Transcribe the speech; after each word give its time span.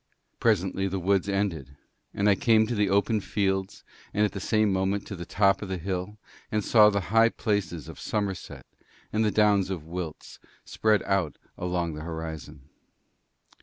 Presently 0.39 0.87
the 0.87 0.97
woods 0.99 1.29
ended, 1.29 1.77
and 2.11 2.27
I 2.27 2.33
came 2.33 2.65
to 2.65 2.73
the 2.73 2.89
open 2.89 3.19
fields 3.21 3.83
and 4.15 4.25
at 4.25 4.31
the 4.31 4.39
same 4.39 4.73
moment 4.73 5.05
to 5.05 5.15
the 5.15 5.27
top 5.27 5.61
of 5.61 5.69
the 5.69 5.77
hill, 5.77 6.17
and 6.51 6.63
saw 6.65 6.89
the 6.89 7.11
high 7.13 7.29
places 7.29 7.87
of 7.87 7.99
Somerset 7.99 8.65
and 9.13 9.23
the 9.23 9.29
downs 9.29 9.69
of 9.69 9.83
Wilts 9.85 10.39
spread 10.65 11.03
out 11.03 11.37
along 11.55 11.93
the 11.93 12.01
horizon. 12.01 12.63